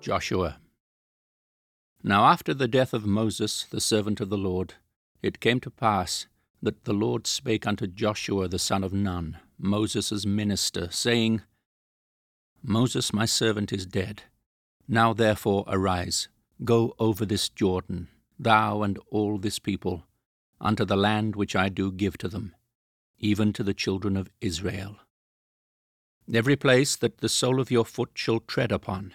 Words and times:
Joshua. 0.00 0.58
Now 2.02 2.24
after 2.24 2.54
the 2.54 2.68
death 2.68 2.94
of 2.94 3.04
Moses, 3.04 3.66
the 3.70 3.80
servant 3.80 4.20
of 4.20 4.30
the 4.30 4.38
Lord, 4.38 4.74
it 5.22 5.40
came 5.40 5.60
to 5.60 5.70
pass 5.70 6.26
that 6.62 6.84
the 6.84 6.94
Lord 6.94 7.26
spake 7.26 7.66
unto 7.66 7.86
Joshua 7.86 8.48
the 8.48 8.58
son 8.58 8.82
of 8.82 8.92
Nun, 8.92 9.38
Moses' 9.58 10.24
minister, 10.24 10.88
saying, 10.90 11.42
Moses 12.62 13.12
my 13.12 13.26
servant 13.26 13.72
is 13.72 13.86
dead. 13.86 14.22
Now 14.88 15.12
therefore 15.12 15.64
arise, 15.66 16.28
go 16.64 16.94
over 16.98 17.26
this 17.26 17.48
Jordan, 17.48 18.08
thou 18.38 18.82
and 18.82 18.98
all 19.10 19.38
this 19.38 19.58
people, 19.58 20.06
unto 20.60 20.84
the 20.84 20.96
land 20.96 21.36
which 21.36 21.54
I 21.54 21.68
do 21.68 21.92
give 21.92 22.16
to 22.18 22.28
them, 22.28 22.54
even 23.18 23.52
to 23.52 23.62
the 23.62 23.74
children 23.74 24.16
of 24.16 24.30
Israel. 24.40 24.96
Every 26.32 26.56
place 26.56 26.96
that 26.96 27.18
the 27.18 27.28
sole 27.28 27.60
of 27.60 27.70
your 27.70 27.84
foot 27.84 28.10
shall 28.14 28.40
tread 28.40 28.72
upon, 28.72 29.14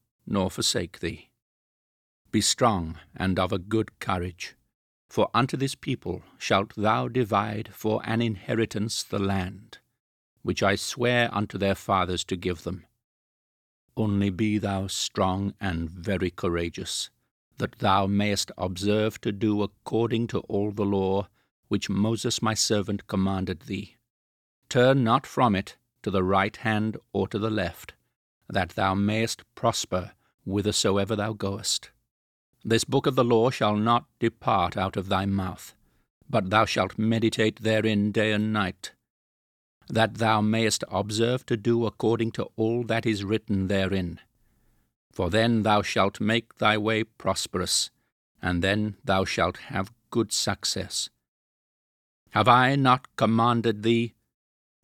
nor 0.25 0.49
forsake 0.49 0.99
thee. 0.99 1.29
Be 2.31 2.41
strong 2.41 2.97
and 3.15 3.37
of 3.37 3.51
a 3.51 3.59
good 3.59 3.99
courage, 3.99 4.55
for 5.09 5.29
unto 5.33 5.57
this 5.57 5.75
people 5.75 6.23
shalt 6.37 6.73
thou 6.75 7.07
divide 7.07 7.69
for 7.73 8.01
an 8.05 8.21
inheritance 8.21 9.03
the 9.03 9.19
land, 9.19 9.79
which 10.41 10.63
I 10.63 10.75
swear 10.75 11.29
unto 11.33 11.57
their 11.57 11.75
fathers 11.75 12.23
to 12.25 12.37
give 12.37 12.63
them. 12.63 12.85
Only 13.97 14.29
be 14.29 14.57
thou 14.57 14.87
strong 14.87 15.53
and 15.59 15.89
very 15.89 16.31
courageous, 16.31 17.09
that 17.57 17.79
thou 17.79 18.07
mayest 18.07 18.51
observe 18.57 19.19
to 19.21 19.31
do 19.31 19.61
according 19.61 20.27
to 20.27 20.39
all 20.41 20.71
the 20.71 20.85
law 20.85 21.27
which 21.67 21.89
Moses 21.89 22.41
my 22.41 22.53
servant 22.53 23.07
commanded 23.07 23.61
thee. 23.61 23.97
Turn 24.69 25.03
not 25.03 25.27
from 25.27 25.55
it 25.55 25.77
to 26.03 26.09
the 26.09 26.23
right 26.23 26.55
hand 26.55 26.97
or 27.11 27.27
to 27.27 27.37
the 27.37 27.49
left, 27.49 27.93
that 28.51 28.69
thou 28.71 28.93
mayest 28.93 29.43
prosper 29.55 30.11
whithersoever 30.45 31.15
thou 31.15 31.33
goest. 31.33 31.91
This 32.63 32.83
book 32.83 33.07
of 33.07 33.15
the 33.15 33.23
law 33.23 33.49
shall 33.49 33.75
not 33.75 34.05
depart 34.19 34.77
out 34.77 34.97
of 34.97 35.09
thy 35.09 35.25
mouth, 35.25 35.73
but 36.29 36.49
thou 36.49 36.65
shalt 36.65 36.97
meditate 36.97 37.61
therein 37.61 38.11
day 38.11 38.31
and 38.31 38.53
night, 38.53 38.91
that 39.89 40.15
thou 40.15 40.41
mayest 40.41 40.83
observe 40.89 41.45
to 41.47 41.57
do 41.57 41.85
according 41.85 42.31
to 42.31 42.49
all 42.55 42.83
that 42.83 43.05
is 43.05 43.23
written 43.23 43.67
therein. 43.67 44.19
For 45.11 45.29
then 45.29 45.63
thou 45.63 45.81
shalt 45.81 46.21
make 46.21 46.57
thy 46.57 46.77
way 46.77 47.03
prosperous, 47.03 47.89
and 48.41 48.63
then 48.63 48.95
thou 49.03 49.25
shalt 49.25 49.57
have 49.57 49.91
good 50.09 50.31
success. 50.31 51.09
Have 52.31 52.47
I 52.47 52.75
not 52.75 53.15
commanded 53.17 53.83
thee? 53.83 54.13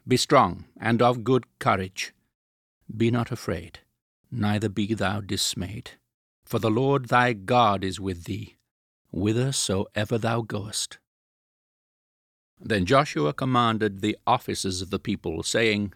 Be 0.08 0.18
strong 0.18 0.66
and 0.80 1.02
of 1.02 1.24
good 1.24 1.46
courage. 1.60 2.14
Be 2.96 3.12
not 3.12 3.32
afraid, 3.32 3.80
neither 4.32 4.70
be 4.70 4.94
thou 4.94 5.20
dismayed. 5.22 5.92
For 6.46 6.60
the 6.60 6.72
Lord 6.72 7.10
thy 7.10 7.34
God 7.34 7.84
is 7.84 8.00
with 8.00 8.24
thee, 8.24 8.56
whithersoever 9.12 10.18
thou 10.18 10.42
goest. 10.42 10.98
Then 12.60 12.86
Joshua 12.86 13.34
commanded 13.34 14.00
the 14.02 14.18
officers 14.26 14.82
of 14.82 14.90
the 14.90 15.00
people, 15.00 15.44
saying, 15.44 15.94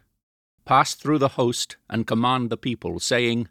Pass 0.65 0.93
through 0.93 1.19
the 1.19 1.29
host, 1.29 1.77
and 1.89 2.05
command 2.05 2.49
the 2.49 2.57
people, 2.57 2.99
saying, 2.99 3.47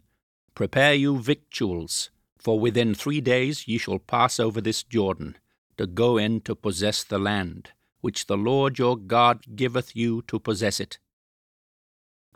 Prepare 0.55 0.93
you 0.93 1.17
victuals, 1.17 2.09
for 2.37 2.59
within 2.59 2.93
three 2.93 3.21
days 3.21 3.67
ye 3.67 3.77
shall 3.77 3.99
pass 3.99 4.39
over 4.39 4.61
this 4.61 4.83
Jordan, 4.83 5.37
to 5.77 5.87
go 5.87 6.17
in 6.17 6.41
to 6.41 6.55
possess 6.55 7.03
the 7.03 7.19
land, 7.19 7.71
which 8.01 8.27
the 8.27 8.37
Lord 8.37 8.79
your 8.79 8.95
God 8.95 9.55
giveth 9.55 9.95
you 9.95 10.21
to 10.27 10.39
possess 10.39 10.79
it. 10.79 10.99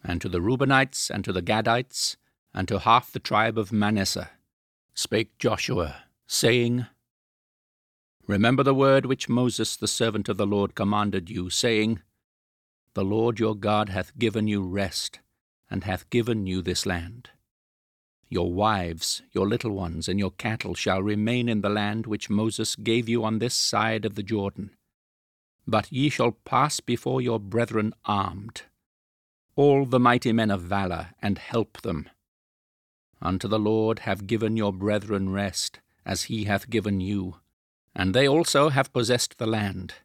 And 0.07 0.21
to 0.21 0.29
the 0.29 0.39
Reubenites, 0.39 1.09
and 1.09 1.23
to 1.25 1.33
the 1.33 1.41
Gadites, 1.41 2.15
and 2.53 2.67
to 2.67 2.79
half 2.79 3.11
the 3.11 3.19
tribe 3.19 3.57
of 3.57 3.71
Manasseh, 3.71 4.29
spake 4.93 5.37
Joshua, 5.39 6.03
saying, 6.27 6.85
Remember 8.27 8.63
the 8.63 8.75
word 8.75 9.05
which 9.05 9.27
Moses 9.29 9.75
the 9.75 9.87
servant 9.87 10.29
of 10.29 10.37
the 10.37 10.45
Lord 10.45 10.75
commanded 10.75 11.29
you, 11.29 11.49
saying, 11.49 12.01
The 12.93 13.03
Lord 13.03 13.39
your 13.39 13.55
God 13.55 13.89
hath 13.89 14.17
given 14.17 14.47
you 14.47 14.61
rest, 14.61 15.19
and 15.69 15.83
hath 15.83 16.09
given 16.09 16.45
you 16.45 16.61
this 16.61 16.85
land. 16.85 17.29
Your 18.29 18.53
wives, 18.53 19.23
your 19.31 19.47
little 19.47 19.71
ones, 19.71 20.07
and 20.07 20.19
your 20.19 20.31
cattle 20.31 20.75
shall 20.75 21.01
remain 21.01 21.49
in 21.49 21.61
the 21.61 21.69
land 21.69 22.05
which 22.05 22.29
Moses 22.29 22.75
gave 22.75 23.09
you 23.09 23.23
on 23.23 23.39
this 23.39 23.55
side 23.55 24.05
of 24.05 24.15
the 24.15 24.23
Jordan 24.23 24.71
but 25.67 25.91
ye 25.91 26.09
shall 26.09 26.31
pass 26.31 26.79
before 26.79 27.21
your 27.21 27.39
brethren 27.39 27.93
armed, 28.05 28.63
all 29.55 29.85
the 29.85 29.99
mighty 29.99 30.31
men 30.31 30.51
of 30.51 30.61
valour, 30.61 31.11
and 31.21 31.37
help 31.37 31.81
them. 31.81 32.09
Unto 33.21 33.47
the 33.47 33.59
Lord 33.59 33.99
have 33.99 34.27
given 34.27 34.57
your 34.57 34.73
brethren 34.73 35.29
rest, 35.29 35.79
as 36.05 36.23
he 36.23 36.43
hath 36.43 36.69
given 36.69 36.99
you, 36.99 37.37
and 37.95 38.13
they 38.13 38.27
also 38.27 38.69
have 38.69 38.93
possessed 38.93 39.37
the 39.37 39.47
land, 39.47 39.95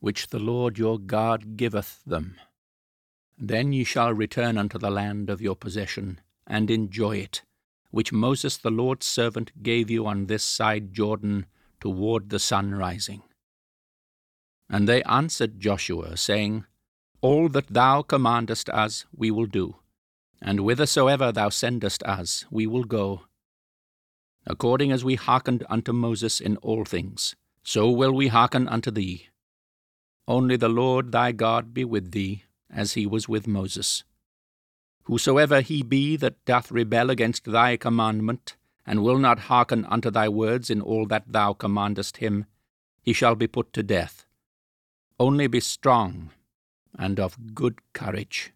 which 0.00 0.28
the 0.28 0.38
Lord 0.38 0.78
your 0.78 0.98
God 0.98 1.56
giveth 1.56 2.02
them. 2.04 2.36
Then 3.38 3.72
ye 3.72 3.84
shall 3.84 4.12
return 4.12 4.58
unto 4.58 4.78
the 4.78 4.90
land 4.90 5.30
of 5.30 5.40
your 5.40 5.56
possession, 5.56 6.20
and 6.46 6.70
enjoy 6.70 7.16
it, 7.16 7.42
which 7.90 8.12
Moses 8.12 8.56
the 8.56 8.70
Lord's 8.70 9.06
servant 9.06 9.62
gave 9.62 9.90
you 9.90 10.06
on 10.06 10.26
this 10.26 10.44
side 10.44 10.92
Jordan 10.92 11.46
toward 11.80 12.28
the 12.28 12.38
sun 12.38 12.74
rising. 12.74 13.22
And 14.68 14.88
they 14.88 15.02
answered 15.04 15.60
Joshua, 15.60 16.16
saying, 16.16 16.66
All 17.24 17.48
that 17.48 17.68
thou 17.68 18.02
commandest 18.02 18.68
us 18.68 19.06
we 19.16 19.30
will 19.30 19.46
do, 19.46 19.76
and 20.42 20.58
whithersoever 20.58 21.32
thou 21.32 21.48
sendest 21.48 22.02
us 22.02 22.44
we 22.50 22.66
will 22.66 22.84
go. 22.84 23.22
According 24.46 24.92
as 24.92 25.06
we 25.06 25.14
hearkened 25.14 25.64
unto 25.70 25.94
Moses 25.94 26.38
in 26.38 26.58
all 26.58 26.84
things, 26.84 27.34
so 27.62 27.90
will 27.90 28.12
we 28.12 28.28
hearken 28.28 28.68
unto 28.68 28.90
thee. 28.90 29.28
Only 30.28 30.58
the 30.58 30.68
Lord 30.68 31.12
thy 31.12 31.32
God 31.32 31.72
be 31.72 31.82
with 31.82 32.10
thee, 32.10 32.44
as 32.68 32.92
he 32.92 33.06
was 33.06 33.26
with 33.26 33.46
Moses. 33.46 34.04
Whosoever 35.04 35.62
he 35.62 35.82
be 35.82 36.16
that 36.16 36.44
doth 36.44 36.70
rebel 36.70 37.08
against 37.08 37.50
thy 37.50 37.78
commandment, 37.78 38.54
and 38.84 39.02
will 39.02 39.18
not 39.18 39.48
hearken 39.48 39.86
unto 39.86 40.10
thy 40.10 40.28
words 40.28 40.68
in 40.68 40.82
all 40.82 41.06
that 41.06 41.24
thou 41.32 41.54
commandest 41.54 42.18
him, 42.18 42.44
he 43.00 43.14
shall 43.14 43.34
be 43.34 43.46
put 43.46 43.72
to 43.72 43.82
death. 43.82 44.26
Only 45.18 45.46
be 45.46 45.60
strong 45.60 46.30
and 46.98 47.18
of 47.18 47.54
good 47.54 47.78
courage. 47.92 48.52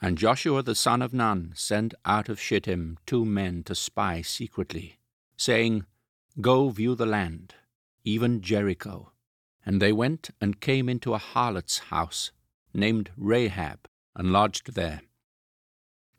And 0.00 0.18
Joshua 0.18 0.62
the 0.62 0.74
son 0.74 1.00
of 1.02 1.14
Nun 1.14 1.52
sent 1.54 1.94
out 2.04 2.28
of 2.28 2.40
Shittim 2.40 2.98
two 3.06 3.24
men 3.24 3.62
to 3.64 3.74
spy 3.74 4.22
secretly, 4.22 4.98
saying, 5.36 5.86
Go 6.40 6.68
view 6.68 6.94
the 6.94 7.06
land, 7.06 7.54
even 8.04 8.40
Jericho. 8.40 9.12
And 9.64 9.80
they 9.80 9.92
went 9.92 10.30
and 10.40 10.60
came 10.60 10.88
into 10.88 11.14
a 11.14 11.18
harlot's 11.18 11.78
house, 11.78 12.32
named 12.74 13.10
Rahab, 13.16 13.88
and 14.14 14.32
lodged 14.32 14.74
there. 14.74 15.00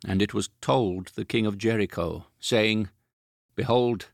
And 0.04 0.22
it 0.22 0.34
was 0.34 0.50
told 0.62 1.10
the 1.10 1.26
king 1.26 1.46
of 1.46 1.58
Jericho, 1.58 2.26
saying, 2.40 2.90
Behold, 3.56 4.08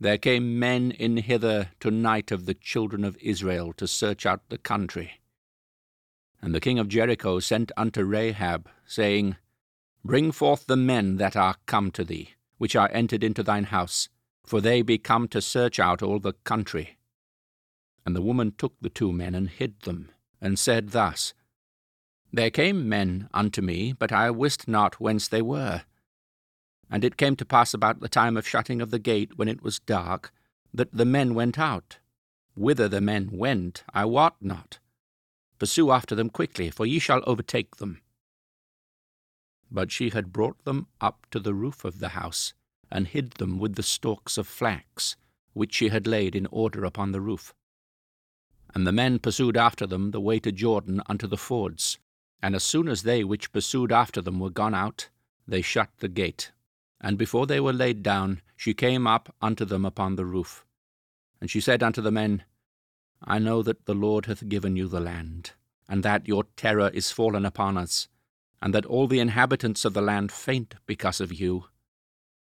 there 0.00 0.18
came 0.18 0.58
men 0.58 0.90
in 0.90 1.18
hither 1.18 1.70
to 1.80 1.90
night 1.90 2.32
of 2.32 2.46
the 2.46 2.54
children 2.54 3.04
of 3.04 3.16
Israel 3.18 3.72
to 3.74 3.86
search 3.86 4.26
out 4.26 4.48
the 4.48 4.58
country. 4.58 5.20
And 6.44 6.54
the 6.54 6.60
king 6.60 6.78
of 6.78 6.88
Jericho 6.88 7.40
sent 7.40 7.72
unto 7.74 8.04
Rahab, 8.04 8.68
saying, 8.84 9.36
Bring 10.04 10.30
forth 10.30 10.66
the 10.66 10.76
men 10.76 11.16
that 11.16 11.36
are 11.36 11.56
come 11.64 11.90
to 11.92 12.04
thee, 12.04 12.34
which 12.58 12.76
are 12.76 12.90
entered 12.92 13.24
into 13.24 13.42
thine 13.42 13.64
house, 13.64 14.10
for 14.44 14.60
they 14.60 14.82
be 14.82 14.98
come 14.98 15.26
to 15.28 15.40
search 15.40 15.80
out 15.80 16.02
all 16.02 16.18
the 16.18 16.34
country. 16.44 16.98
And 18.04 18.14
the 18.14 18.20
woman 18.20 18.52
took 18.58 18.74
the 18.78 18.90
two 18.90 19.10
men 19.10 19.34
and 19.34 19.48
hid 19.48 19.80
them, 19.80 20.10
and 20.38 20.58
said 20.58 20.90
thus, 20.90 21.32
There 22.30 22.50
came 22.50 22.90
men 22.90 23.30
unto 23.32 23.62
me, 23.62 23.94
but 23.94 24.12
I 24.12 24.30
wist 24.30 24.68
not 24.68 25.00
whence 25.00 25.26
they 25.26 25.40
were. 25.40 25.84
And 26.90 27.04
it 27.04 27.16
came 27.16 27.36
to 27.36 27.46
pass 27.46 27.72
about 27.72 28.00
the 28.00 28.08
time 28.10 28.36
of 28.36 28.46
shutting 28.46 28.82
of 28.82 28.90
the 28.90 28.98
gate, 28.98 29.38
when 29.38 29.48
it 29.48 29.62
was 29.62 29.78
dark, 29.78 30.30
that 30.74 30.92
the 30.92 31.06
men 31.06 31.34
went 31.34 31.58
out. 31.58 32.00
Whither 32.54 32.86
the 32.86 33.00
men 33.00 33.30
went, 33.32 33.82
I 33.94 34.04
wot 34.04 34.36
not. 34.42 34.78
Pursue 35.64 35.92
after 35.92 36.14
them 36.14 36.28
quickly, 36.28 36.68
for 36.68 36.84
ye 36.84 36.98
shall 36.98 37.22
overtake 37.26 37.76
them. 37.76 38.02
But 39.70 39.90
she 39.90 40.10
had 40.10 40.30
brought 40.30 40.62
them 40.66 40.88
up 41.00 41.26
to 41.30 41.40
the 41.40 41.54
roof 41.54 41.86
of 41.86 42.00
the 42.00 42.10
house, 42.10 42.52
and 42.90 43.08
hid 43.08 43.30
them 43.38 43.58
with 43.58 43.76
the 43.76 43.82
stalks 43.82 44.36
of 44.36 44.46
flax, 44.46 45.16
which 45.54 45.72
she 45.72 45.88
had 45.88 46.06
laid 46.06 46.36
in 46.36 46.44
order 46.50 46.84
upon 46.84 47.12
the 47.12 47.20
roof. 47.22 47.54
And 48.74 48.86
the 48.86 48.92
men 48.92 49.18
pursued 49.18 49.56
after 49.56 49.86
them 49.86 50.10
the 50.10 50.20
way 50.20 50.38
to 50.40 50.52
Jordan 50.52 51.00
unto 51.06 51.26
the 51.26 51.38
fords. 51.38 51.98
And 52.42 52.54
as 52.54 52.62
soon 52.62 52.86
as 52.86 53.02
they 53.02 53.24
which 53.24 53.50
pursued 53.50 53.90
after 53.90 54.20
them 54.20 54.40
were 54.40 54.50
gone 54.50 54.74
out, 54.74 55.08
they 55.48 55.62
shut 55.62 55.88
the 56.00 56.08
gate. 56.08 56.52
And 57.00 57.16
before 57.16 57.46
they 57.46 57.58
were 57.58 57.72
laid 57.72 58.02
down, 58.02 58.42
she 58.54 58.74
came 58.74 59.06
up 59.06 59.34
unto 59.40 59.64
them 59.64 59.86
upon 59.86 60.16
the 60.16 60.26
roof. 60.26 60.66
And 61.40 61.50
she 61.50 61.62
said 61.62 61.82
unto 61.82 62.02
the 62.02 62.12
men, 62.12 62.44
I 63.26 63.38
know 63.38 63.62
that 63.62 63.86
the 63.86 63.94
Lord 63.94 64.26
hath 64.26 64.48
given 64.48 64.76
you 64.76 64.86
the 64.86 65.00
land, 65.00 65.52
and 65.88 66.02
that 66.02 66.28
your 66.28 66.44
terror 66.56 66.90
is 66.92 67.10
fallen 67.10 67.46
upon 67.46 67.78
us, 67.78 68.08
and 68.60 68.74
that 68.74 68.86
all 68.86 69.06
the 69.06 69.20
inhabitants 69.20 69.84
of 69.84 69.94
the 69.94 70.02
land 70.02 70.30
faint 70.30 70.74
because 70.86 71.20
of 71.20 71.32
you. 71.32 71.66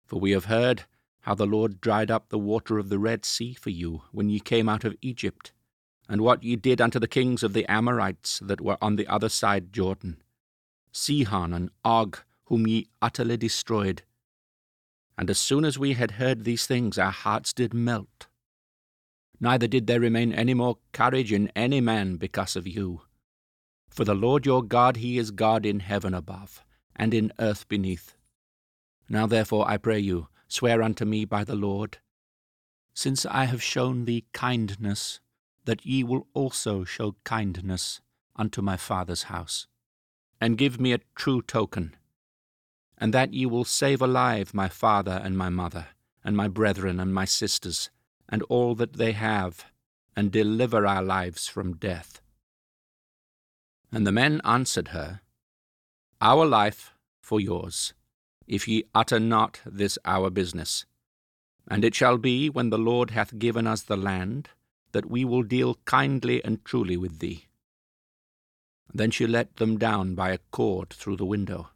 For 0.04 0.18
we 0.18 0.32
have 0.32 0.46
heard 0.46 0.84
how 1.20 1.34
the 1.34 1.46
Lord 1.46 1.80
dried 1.80 2.10
up 2.10 2.28
the 2.28 2.38
water 2.38 2.78
of 2.78 2.88
the 2.88 2.98
Red 2.98 3.24
Sea 3.24 3.54
for 3.54 3.70
you 3.70 4.02
when 4.10 4.28
ye 4.28 4.40
came 4.40 4.68
out 4.68 4.84
of 4.84 4.96
Egypt, 5.00 5.52
and 6.08 6.20
what 6.20 6.42
ye 6.42 6.56
did 6.56 6.80
unto 6.80 6.98
the 6.98 7.08
kings 7.08 7.44
of 7.44 7.52
the 7.52 7.64
Amorites 7.70 8.40
that 8.40 8.60
were 8.60 8.78
on 8.82 8.96
the 8.96 9.06
other 9.06 9.28
side 9.28 9.72
Jordan, 9.72 10.20
Sihon 10.90 11.52
and 11.52 11.70
Og, 11.84 12.18
whom 12.46 12.66
ye 12.66 12.88
utterly 13.00 13.36
destroyed. 13.36 14.02
And 15.16 15.30
as 15.30 15.38
soon 15.38 15.64
as 15.64 15.78
we 15.78 15.92
had 15.92 16.12
heard 16.12 16.42
these 16.42 16.66
things, 16.66 16.98
our 16.98 17.12
hearts 17.12 17.52
did 17.52 17.72
melt. 17.72 18.26
Neither 19.42 19.66
did 19.66 19.88
there 19.88 19.98
remain 19.98 20.32
any 20.32 20.54
more 20.54 20.78
courage 20.92 21.32
in 21.32 21.48
any 21.56 21.80
man 21.80 22.14
because 22.14 22.54
of 22.54 22.64
you. 22.64 23.02
For 23.90 24.04
the 24.04 24.14
Lord 24.14 24.46
your 24.46 24.62
God, 24.62 24.98
he 24.98 25.18
is 25.18 25.32
God 25.32 25.66
in 25.66 25.80
heaven 25.80 26.14
above, 26.14 26.62
and 26.94 27.12
in 27.12 27.32
earth 27.40 27.66
beneath. 27.66 28.14
Now 29.08 29.26
therefore, 29.26 29.68
I 29.68 29.78
pray 29.78 29.98
you, 29.98 30.28
swear 30.46 30.80
unto 30.80 31.04
me 31.04 31.24
by 31.24 31.42
the 31.42 31.56
Lord, 31.56 31.98
since 32.94 33.26
I 33.26 33.46
have 33.46 33.60
shown 33.60 34.04
thee 34.04 34.26
kindness, 34.32 35.18
that 35.64 35.84
ye 35.84 36.04
will 36.04 36.28
also 36.34 36.84
show 36.84 37.16
kindness 37.24 38.00
unto 38.36 38.62
my 38.62 38.76
father's 38.76 39.24
house, 39.24 39.66
and 40.40 40.56
give 40.56 40.80
me 40.80 40.92
a 40.92 41.00
true 41.16 41.42
token, 41.42 41.96
and 42.96 43.12
that 43.12 43.34
ye 43.34 43.46
will 43.46 43.64
save 43.64 44.00
alive 44.00 44.54
my 44.54 44.68
father 44.68 45.20
and 45.24 45.36
my 45.36 45.48
mother, 45.48 45.88
and 46.22 46.36
my 46.36 46.46
brethren 46.46 47.00
and 47.00 47.12
my 47.12 47.24
sisters, 47.24 47.90
and 48.32 48.42
all 48.44 48.74
that 48.74 48.94
they 48.94 49.12
have, 49.12 49.66
and 50.16 50.32
deliver 50.32 50.86
our 50.86 51.02
lives 51.02 51.46
from 51.46 51.76
death. 51.76 52.22
And 53.92 54.06
the 54.06 54.12
men 54.12 54.40
answered 54.42 54.88
her, 54.88 55.20
Our 56.22 56.46
life 56.46 56.94
for 57.20 57.38
yours, 57.40 57.92
if 58.46 58.66
ye 58.66 58.84
utter 58.94 59.20
not 59.20 59.60
this 59.66 59.98
our 60.06 60.30
business. 60.30 60.86
And 61.68 61.84
it 61.84 61.94
shall 61.94 62.16
be, 62.16 62.48
when 62.48 62.70
the 62.70 62.78
Lord 62.78 63.10
hath 63.10 63.38
given 63.38 63.66
us 63.66 63.82
the 63.82 63.98
land, 63.98 64.48
that 64.92 65.10
we 65.10 65.26
will 65.26 65.42
deal 65.42 65.78
kindly 65.84 66.42
and 66.42 66.64
truly 66.64 66.96
with 66.96 67.18
thee. 67.18 67.44
Then 68.94 69.10
she 69.10 69.26
let 69.26 69.56
them 69.56 69.78
down 69.78 70.14
by 70.14 70.30
a 70.30 70.38
cord 70.50 70.88
through 70.90 71.16
the 71.16 71.26
window, 71.26 71.68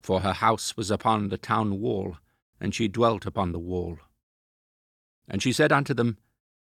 for 0.00 0.20
her 0.20 0.32
house 0.32 0.76
was 0.76 0.92
upon 0.92 1.28
the 1.28 1.38
town 1.38 1.80
wall, 1.80 2.18
and 2.60 2.72
she 2.72 2.86
dwelt 2.86 3.26
upon 3.26 3.50
the 3.50 3.58
wall. 3.58 3.98
And 5.28 5.42
she 5.42 5.52
said 5.52 5.72
unto 5.72 5.94
them, 5.94 6.18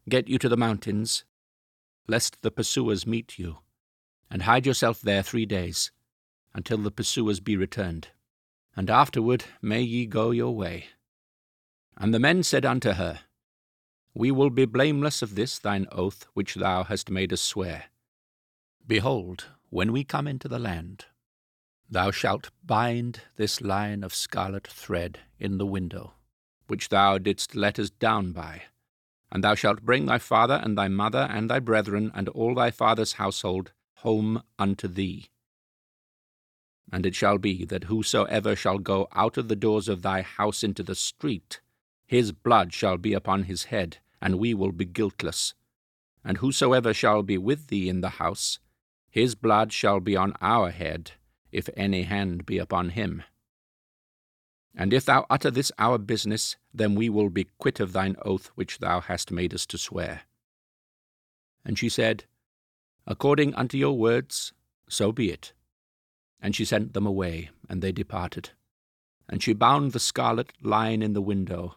Get 0.08 0.28
you 0.28 0.38
to 0.38 0.48
the 0.48 0.56
mountains, 0.56 1.24
lest 2.06 2.42
the 2.42 2.50
pursuers 2.50 3.06
meet 3.06 3.38
you, 3.38 3.58
and 4.30 4.42
hide 4.42 4.66
yourself 4.66 5.00
there 5.00 5.22
three 5.22 5.46
days, 5.46 5.92
until 6.52 6.78
the 6.78 6.90
pursuers 6.90 7.40
be 7.40 7.56
returned, 7.56 8.08
and 8.74 8.90
afterward 8.90 9.44
may 9.62 9.82
ye 9.82 10.06
go 10.06 10.30
your 10.30 10.54
way. 10.54 10.86
And 11.96 12.12
the 12.12 12.18
men 12.18 12.42
said 12.42 12.64
unto 12.64 12.92
her, 12.92 13.20
we 14.14 14.30
will 14.30 14.50
be 14.50 14.64
blameless 14.64 15.22
of 15.22 15.34
this 15.34 15.58
thine 15.58 15.86
oath 15.92 16.26
which 16.34 16.56
thou 16.56 16.84
hast 16.84 17.10
made 17.10 17.32
us 17.32 17.40
swear. 17.40 17.84
Behold, 18.86 19.46
when 19.68 19.92
we 19.92 20.02
come 20.02 20.26
into 20.26 20.48
the 20.48 20.58
land, 20.58 21.04
thou 21.88 22.10
shalt 22.10 22.50
bind 22.64 23.22
this 23.36 23.60
line 23.60 24.02
of 24.02 24.14
scarlet 24.14 24.66
thread 24.66 25.20
in 25.38 25.58
the 25.58 25.66
window, 25.66 26.14
which 26.70 26.88
thou 26.88 27.18
didst 27.18 27.56
let 27.56 27.78
us 27.78 27.90
down 27.90 28.32
by, 28.32 28.62
and 29.32 29.42
thou 29.42 29.54
shalt 29.54 29.82
bring 29.82 30.06
thy 30.06 30.18
father 30.18 30.60
and 30.62 30.78
thy 30.78 30.86
mother 30.86 31.28
and 31.30 31.50
thy 31.50 31.58
brethren 31.58 32.10
and 32.14 32.28
all 32.28 32.54
thy 32.54 32.70
father's 32.70 33.14
household 33.14 33.72
home 33.96 34.42
unto 34.58 34.86
thee. 34.86 35.28
And 36.92 37.04
it 37.04 37.14
shall 37.14 37.38
be 37.38 37.64
that 37.66 37.84
whosoever 37.84 38.56
shall 38.56 38.78
go 38.78 39.08
out 39.12 39.36
of 39.36 39.48
the 39.48 39.56
doors 39.56 39.88
of 39.88 40.02
thy 40.02 40.22
house 40.22 40.62
into 40.62 40.82
the 40.82 40.94
street, 40.94 41.60
his 42.06 42.32
blood 42.32 42.72
shall 42.72 42.96
be 42.96 43.12
upon 43.14 43.44
his 43.44 43.64
head, 43.64 43.98
and 44.20 44.38
we 44.38 44.54
will 44.54 44.72
be 44.72 44.84
guiltless. 44.84 45.54
And 46.24 46.38
whosoever 46.38 46.92
shall 46.94 47.22
be 47.22 47.38
with 47.38 47.66
thee 47.68 47.88
in 47.88 48.00
the 48.00 48.10
house, 48.20 48.58
his 49.10 49.34
blood 49.34 49.72
shall 49.72 50.00
be 50.00 50.16
on 50.16 50.34
our 50.40 50.70
head, 50.70 51.12
if 51.50 51.68
any 51.76 52.02
hand 52.02 52.46
be 52.46 52.58
upon 52.58 52.90
him. 52.90 53.22
And 54.74 54.92
if 54.92 55.04
thou 55.04 55.26
utter 55.28 55.50
this 55.50 55.72
our 55.78 55.98
business, 55.98 56.56
then 56.72 56.94
we 56.94 57.08
will 57.08 57.30
be 57.30 57.48
quit 57.58 57.80
of 57.80 57.92
thine 57.92 58.16
oath 58.22 58.46
which 58.54 58.78
thou 58.78 59.00
hast 59.00 59.30
made 59.30 59.52
us 59.52 59.66
to 59.66 59.78
swear. 59.78 60.22
And 61.64 61.78
she 61.78 61.88
said, 61.88 62.24
According 63.06 63.54
unto 63.54 63.76
your 63.76 63.96
words, 63.98 64.52
so 64.88 65.12
be 65.12 65.30
it. 65.30 65.52
And 66.40 66.54
she 66.54 66.64
sent 66.64 66.94
them 66.94 67.06
away, 67.06 67.50
and 67.68 67.82
they 67.82 67.92
departed. 67.92 68.50
And 69.28 69.42
she 69.42 69.52
bound 69.52 69.92
the 69.92 70.00
scarlet 70.00 70.52
line 70.62 71.02
in 71.02 71.12
the 71.12 71.20
window, 71.20 71.76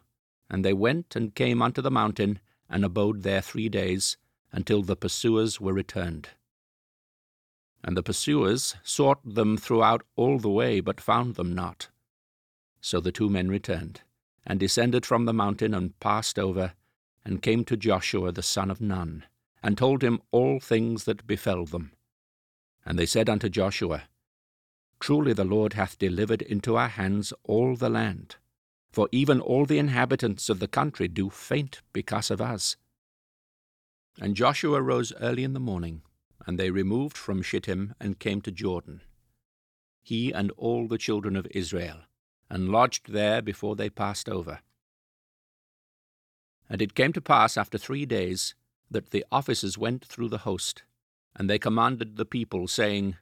and 0.50 0.64
they 0.64 0.74
went 0.74 1.16
and 1.16 1.36
came 1.36 1.62
unto 1.62 1.82
the 1.82 1.92
mountain, 1.92 2.40
and 2.70 2.86
abode 2.86 3.24
there 3.24 3.42
three 3.42 3.70
days, 3.70 4.18
until 4.52 4.84
the 4.84 4.96
pursuers 4.96 5.60
were 5.60 5.74
returned. 5.74 6.30
And 7.84 7.98
the 7.98 8.04
pursuers 8.04 8.76
sought 8.84 9.20
them 9.26 9.58
throughout 9.58 10.04
all 10.16 10.40
the 10.40 10.50
way, 10.50 10.80
but 10.80 11.02
found 11.02 11.36
them 11.36 11.54
not. 11.54 11.90
So 12.84 13.00
the 13.00 13.12
two 13.12 13.32
men 13.32 13.48
returned, 13.48 14.02
and 14.46 14.60
descended 14.60 15.08
from 15.08 15.26
the 15.26 15.34
mountain, 15.34 15.74
and 15.74 16.00
passed 16.00 16.38
over, 16.38 16.74
and 17.26 17.42
came 17.42 17.66
to 17.66 17.76
Joshua 17.76 18.32
the 18.32 18.44
son 18.44 18.70
of 18.70 18.80
Nun, 18.80 19.26
and 19.64 19.76
told 19.76 20.04
him 20.04 20.22
all 20.30 20.60
things 20.60 21.06
that 21.06 21.26
befell 21.26 21.66
them. 21.66 21.94
And 22.86 23.00
they 23.00 23.08
said 23.08 23.28
unto 23.28 23.50
Joshua, 23.50 24.04
Truly 25.00 25.34
the 25.34 25.44
Lord 25.44 25.74
hath 25.74 25.98
delivered 25.98 26.44
into 26.44 26.76
our 26.76 26.90
hands 26.90 27.34
all 27.44 27.76
the 27.76 27.90
land 27.90 28.36
for 28.94 29.10
even 29.12 29.42
all 29.42 29.66
the 29.66 29.80
inhabitants 29.80 30.50
of 30.50 30.60
the 30.60 30.68
country 30.68 31.08
do 31.08 31.32
faint 31.32 31.82
because 31.94 32.30
of 32.30 32.40
us. 32.40 32.78
And 34.22 34.36
Joshua 34.36 34.80
rose 34.84 35.12
early 35.20 35.44
in 35.44 35.54
the 35.54 35.60
morning, 35.60 36.04
and 36.46 36.60
they 36.60 36.70
removed 36.70 37.18
from 37.18 37.42
Shittim 37.42 37.96
and 38.00 38.20
came 38.20 38.40
to 38.42 38.52
Jordan, 38.52 39.02
he 40.04 40.32
and 40.32 40.52
all 40.58 40.88
the 40.88 41.00
children 41.00 41.36
of 41.36 41.48
Israel, 41.52 42.02
and 42.54 42.70
lodged 42.70 43.12
there 43.12 43.42
before 43.42 43.76
they 43.76 43.90
passed 43.90 44.30
over. 44.30 44.60
And 46.70 46.84
it 46.84 46.94
came 46.94 47.12
to 47.14 47.20
pass 47.20 47.58
after 47.58 47.80
three 47.80 48.06
days 48.06 48.54
that 48.92 49.10
the 49.10 49.26
officers 49.32 49.76
went 49.76 50.06
through 50.06 50.30
the 50.30 50.46
host, 50.50 50.84
and 51.36 51.50
they 51.50 51.58
commanded 51.58 52.16
the 52.16 52.26
people, 52.26 52.68
saying, 52.68 53.16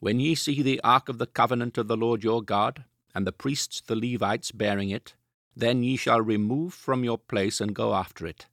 When 0.00 0.18
ye 0.18 0.34
see 0.34 0.62
the 0.62 0.80
ark 0.82 1.08
of 1.08 1.18
the 1.18 1.28
covenant 1.28 1.78
of 1.78 1.86
the 1.86 1.96
Lord 1.96 2.24
your 2.24 2.42
God, 2.42 2.84
and 3.14 3.24
the 3.24 3.30
priests 3.30 3.80
the 3.80 3.94
Levites 3.94 4.50
bearing 4.50 4.90
it, 4.90 5.14
then 5.54 5.84
ye 5.84 5.96
shall 5.96 6.20
remove 6.20 6.74
from 6.74 7.04
your 7.04 7.18
place 7.18 7.60
and 7.60 7.72
go 7.72 7.94
after 7.94 8.26
it. 8.26 8.46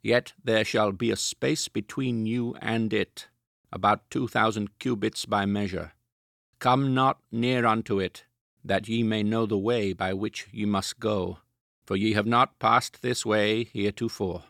Yet 0.00 0.32
there 0.44 0.64
shall 0.64 0.92
be 0.92 1.10
a 1.10 1.16
space 1.16 1.66
between 1.66 2.24
you 2.24 2.54
and 2.62 2.92
it, 2.92 3.26
about 3.72 4.08
two 4.10 4.28
thousand 4.28 4.78
cubits 4.78 5.26
by 5.26 5.44
measure. 5.44 5.92
Come 6.60 6.94
not 6.94 7.18
near 7.32 7.66
unto 7.66 7.98
it, 7.98 8.24
that 8.64 8.88
ye 8.88 9.02
may 9.02 9.22
know 9.22 9.46
the 9.46 9.58
way 9.58 9.92
by 9.92 10.12
which 10.12 10.46
ye 10.52 10.64
must 10.64 11.00
go, 11.00 11.38
for 11.84 11.96
ye 11.96 12.12
have 12.12 12.26
not 12.26 12.58
passed 12.58 13.02
this 13.02 13.26
way 13.26 13.64
heretofore. 13.64 14.44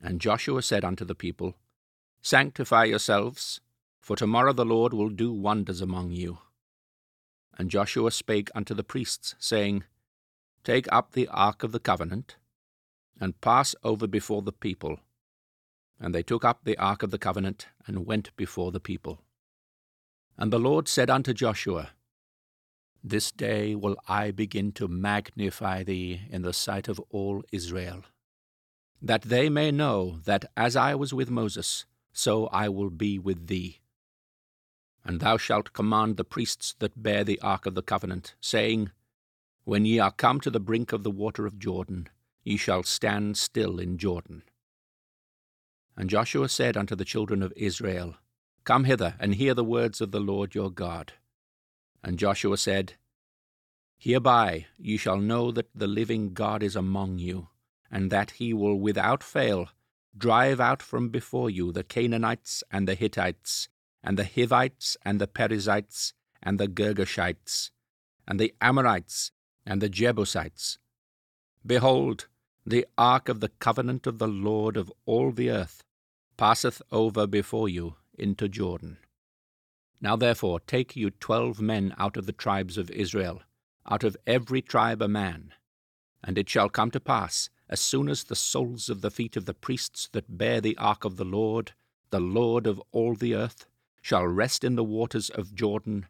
And 0.00 0.20
Joshua 0.20 0.62
said 0.62 0.84
unto 0.84 1.04
the 1.04 1.14
people, 1.14 1.54
Sanctify 2.20 2.84
yourselves, 2.84 3.60
for 4.00 4.16
tomorrow 4.16 4.52
the 4.52 4.64
Lord 4.64 4.92
will 4.92 5.08
do 5.08 5.32
wonders 5.32 5.80
among 5.80 6.10
you. 6.10 6.38
And 7.58 7.70
Joshua 7.70 8.10
spake 8.10 8.50
unto 8.54 8.74
the 8.74 8.84
priests, 8.84 9.34
saying, 9.38 9.84
Take 10.64 10.86
up 10.92 11.12
the 11.12 11.28
ark 11.28 11.62
of 11.62 11.72
the 11.72 11.80
covenant, 11.80 12.36
and 13.20 13.40
pass 13.40 13.74
over 13.82 14.06
before 14.06 14.42
the 14.42 14.52
people. 14.52 15.00
And 15.98 16.14
they 16.14 16.22
took 16.22 16.44
up 16.44 16.64
the 16.64 16.76
ark 16.76 17.02
of 17.02 17.10
the 17.10 17.18
covenant, 17.18 17.68
and 17.86 18.04
went 18.04 18.36
before 18.36 18.72
the 18.72 18.80
people. 18.80 19.22
And 20.36 20.52
the 20.52 20.58
Lord 20.58 20.88
said 20.88 21.08
unto 21.08 21.32
Joshua, 21.32 21.90
This 23.08 23.30
day 23.30 23.76
will 23.76 23.96
I 24.08 24.32
begin 24.32 24.72
to 24.72 24.88
magnify 24.88 25.84
thee 25.84 26.22
in 26.28 26.42
the 26.42 26.52
sight 26.52 26.88
of 26.88 27.00
all 27.10 27.44
Israel, 27.52 28.02
that 29.00 29.22
they 29.22 29.48
may 29.48 29.70
know 29.70 30.18
that 30.24 30.46
as 30.56 30.74
I 30.74 30.96
was 30.96 31.14
with 31.14 31.30
Moses, 31.30 31.86
so 32.12 32.48
I 32.48 32.68
will 32.68 32.90
be 32.90 33.16
with 33.20 33.46
thee 33.46 33.78
And 35.04 35.20
thou 35.20 35.36
shalt 35.36 35.72
command 35.72 36.16
the 36.16 36.24
priests 36.24 36.74
that 36.80 37.00
bear 37.00 37.22
the 37.22 37.40
ark 37.42 37.64
of 37.64 37.76
the 37.76 37.82
covenant, 37.82 38.34
saying, 38.40 38.90
When 39.62 39.84
ye 39.84 40.00
are 40.00 40.10
come 40.10 40.40
to 40.40 40.50
the 40.50 40.58
brink 40.58 40.92
of 40.92 41.04
the 41.04 41.12
water 41.12 41.46
of 41.46 41.60
Jordan, 41.60 42.08
ye 42.42 42.56
shall 42.56 42.82
stand 42.82 43.38
still 43.38 43.78
in 43.78 43.98
Jordan. 43.98 44.42
And 45.96 46.10
Joshua 46.10 46.48
said 46.48 46.76
unto 46.76 46.96
the 46.96 47.04
children 47.04 47.40
of 47.44 47.52
Israel, 47.56 48.16
Come 48.64 48.82
hither, 48.82 49.14
and 49.20 49.36
hear 49.36 49.54
the 49.54 49.62
words 49.62 50.00
of 50.00 50.10
the 50.10 50.18
Lord 50.20 50.56
your 50.56 50.72
God. 50.72 51.12
And 52.06 52.20
Joshua 52.20 52.56
said, 52.56 52.92
Hereby 53.98 54.66
ye 54.78 54.96
shall 54.96 55.18
know 55.18 55.50
that 55.50 55.70
the 55.74 55.88
living 55.88 56.34
God 56.34 56.62
is 56.62 56.76
among 56.76 57.18
you, 57.18 57.48
and 57.90 58.12
that 58.12 58.30
he 58.32 58.54
will 58.54 58.78
without 58.78 59.24
fail 59.24 59.70
drive 60.16 60.60
out 60.60 60.82
from 60.82 61.08
before 61.08 61.50
you 61.50 61.72
the 61.72 61.82
Canaanites 61.82 62.62
and 62.70 62.86
the 62.86 62.94
Hittites, 62.94 63.68
and 64.04 64.16
the 64.16 64.24
Hivites, 64.24 64.96
and 65.04 65.20
the 65.20 65.26
Perizzites, 65.26 66.14
and 66.40 66.60
the 66.60 66.68
Girgashites, 66.68 67.72
and 68.24 68.38
the 68.38 68.54
Amorites, 68.60 69.32
and 69.66 69.82
the 69.82 69.88
Jebusites. 69.88 70.78
Behold, 71.66 72.28
the 72.64 72.86
ark 72.96 73.28
of 73.28 73.40
the 73.40 73.50
covenant 73.58 74.06
of 74.06 74.18
the 74.18 74.28
Lord 74.28 74.76
of 74.76 74.92
all 75.06 75.32
the 75.32 75.50
earth 75.50 75.82
passeth 76.36 76.80
over 76.92 77.26
before 77.26 77.68
you 77.68 77.96
into 78.16 78.48
Jordan. 78.48 78.98
Now 80.00 80.16
therefore 80.16 80.60
take 80.60 80.96
you 80.96 81.10
twelve 81.10 81.60
men 81.60 81.94
out 81.98 82.16
of 82.16 82.26
the 82.26 82.32
tribes 82.32 82.76
of 82.76 82.90
Israel, 82.90 83.42
out 83.90 84.04
of 84.04 84.16
every 84.26 84.60
tribe 84.60 85.00
a 85.00 85.08
man. 85.08 85.52
And 86.22 86.36
it 86.36 86.48
shall 86.48 86.68
come 86.68 86.90
to 86.90 87.00
pass, 87.00 87.48
as 87.68 87.80
soon 87.80 88.08
as 88.08 88.24
the 88.24 88.36
soles 88.36 88.88
of 88.88 89.00
the 89.00 89.10
feet 89.10 89.36
of 89.36 89.46
the 89.46 89.54
priests 89.54 90.08
that 90.12 90.38
bear 90.38 90.60
the 90.60 90.76
ark 90.76 91.04
of 91.04 91.16
the 91.16 91.24
Lord, 91.24 91.72
the 92.10 92.20
Lord 92.20 92.66
of 92.66 92.80
all 92.92 93.14
the 93.14 93.34
earth, 93.34 93.66
shall 94.02 94.26
rest 94.26 94.62
in 94.62 94.76
the 94.76 94.84
waters 94.84 95.30
of 95.30 95.54
Jordan, 95.54 96.06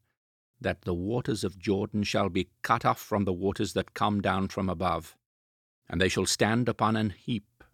that 0.61 0.83
the 0.83 0.95
waters 0.95 1.45
of 1.45 1.59
Jordan 1.59 2.02
shall 2.02 2.28
be 2.28 2.49
cut 2.62 2.85
off 2.85 3.00
from 3.00 3.25
the 3.25 3.33
waters 3.33 3.73
that 3.73 3.95
come 3.95 4.21
down 4.21 4.49
from 4.49 4.69
above, 4.69 5.16
and 5.88 6.00
they 6.00 6.09
shall 6.09 6.26
stand 6.26 6.69
upon 6.69 6.97
an 6.97 7.11
heap. 7.11 7.64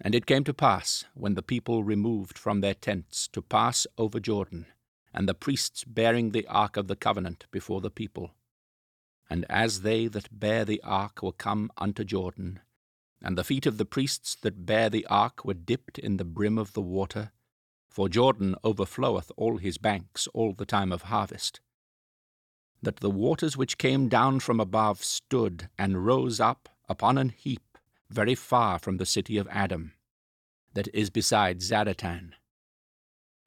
And 0.00 0.14
it 0.14 0.26
came 0.26 0.44
to 0.44 0.54
pass, 0.54 1.04
when 1.14 1.34
the 1.34 1.42
people 1.42 1.82
removed 1.82 2.38
from 2.38 2.60
their 2.60 2.74
tents 2.74 3.28
to 3.28 3.42
pass 3.42 3.86
over 3.98 4.20
Jordan, 4.20 4.66
and 5.18 5.28
the 5.28 5.34
priests 5.34 5.82
bearing 5.82 6.30
the 6.30 6.46
ark 6.46 6.76
of 6.76 6.86
the 6.86 6.94
covenant 6.94 7.44
before 7.50 7.80
the 7.80 7.90
people, 7.90 8.36
and 9.28 9.44
as 9.50 9.80
they 9.82 10.06
that 10.06 10.38
bear 10.38 10.64
the 10.64 10.80
ark 10.84 11.24
were 11.24 11.32
come 11.32 11.72
unto 11.76 12.04
Jordan, 12.04 12.60
and 13.20 13.36
the 13.36 13.42
feet 13.42 13.66
of 13.66 13.78
the 13.78 13.84
priests 13.84 14.36
that 14.42 14.64
bear 14.64 14.88
the 14.88 15.04
ark 15.06 15.44
were 15.44 15.54
dipped 15.54 15.98
in 15.98 16.18
the 16.18 16.24
brim 16.24 16.56
of 16.56 16.72
the 16.72 16.80
water, 16.80 17.32
for 17.90 18.08
Jordan 18.08 18.54
overfloweth 18.62 19.32
all 19.36 19.56
his 19.56 19.76
banks 19.76 20.28
all 20.34 20.52
the 20.52 20.64
time 20.64 20.92
of 20.92 21.02
harvest. 21.02 21.58
That 22.80 22.98
the 22.98 23.10
waters 23.10 23.56
which 23.56 23.76
came 23.76 24.08
down 24.08 24.38
from 24.38 24.60
above 24.60 25.02
stood 25.02 25.68
and 25.76 26.06
rose 26.06 26.38
up 26.38 26.68
upon 26.88 27.18
an 27.18 27.30
heap 27.30 27.76
very 28.08 28.36
far 28.36 28.78
from 28.78 28.98
the 28.98 29.04
city 29.04 29.36
of 29.36 29.48
Adam, 29.50 29.94
that 30.74 30.86
is 30.94 31.10
beside 31.10 31.58
Zaretan. 31.60 32.34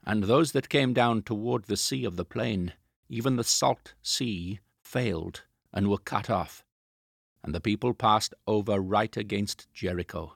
And 0.06 0.24
those 0.24 0.52
that 0.54 0.70
came 0.70 0.94
down 0.94 1.22
toward 1.22 1.66
the 1.66 1.78
sea 1.78 2.06
of 2.06 2.16
the 2.16 2.26
plain, 2.26 2.74
even 3.08 3.36
the 3.36 3.44
salt 3.44 3.94
sea, 4.02 4.60
failed 4.82 5.44
and 5.72 5.90
were 5.90 5.98
cut 5.98 6.30
off, 6.30 6.64
and 7.44 7.54
the 7.54 7.62
people 7.62 7.94
passed 7.94 8.34
over 8.48 8.80
right 8.80 9.16
against 9.16 9.72
Jericho. 9.74 10.36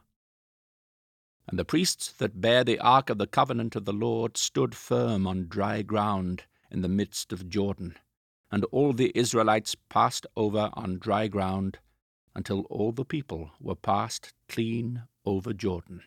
And 1.48 1.60
the 1.60 1.65
priests 1.65 2.12
that 2.13 2.41
bear 2.41 2.63
the 2.63 2.79
ark 2.79 3.10
of 3.10 3.17
the 3.17 3.27
covenant 3.27 3.75
of 3.75 3.86
the 3.86 3.93
Lord 3.93 4.38
stood 4.38 4.74
firm 4.75 5.27
on 5.27 5.48
dry 5.48 5.81
ground 5.81 6.43
in 6.72 6.81
the 6.81 6.89
midst 6.89 7.31
of 7.31 7.50
Jordan. 7.50 7.98
And 8.51 8.63
all 8.65 8.93
the 8.93 9.12
Israelites 9.13 9.75
passed 9.89 10.25
over 10.36 10.69
on 10.74 10.98
dry 10.98 11.27
ground 11.27 11.79
until 12.34 12.62
all 12.62 12.91
the 12.91 13.05
people 13.05 13.51
were 13.60 13.75
passed 13.75 14.34
clean 14.50 15.03
over 15.25 15.53
Jordan. 15.53 16.01